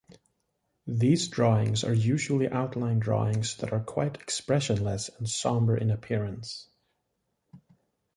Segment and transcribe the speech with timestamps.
[0.87, 6.67] These drawings are usually outline drawings that are quite expressionless and somber in appearance.